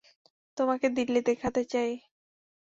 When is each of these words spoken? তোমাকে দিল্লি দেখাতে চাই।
তোমাকে 0.57 0.87
দিল্লি 0.89 1.19
দেখাতে 1.21 1.61
চাই। 1.65 1.91